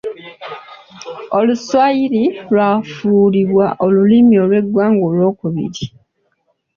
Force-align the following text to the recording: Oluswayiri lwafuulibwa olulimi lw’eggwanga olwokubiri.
Oluswayiri 1.37 2.23
lwafuulibwa 2.51 3.65
olulimi 3.85 4.35
lw’eggwanga 4.45 5.01
olwokubiri. 5.09 5.85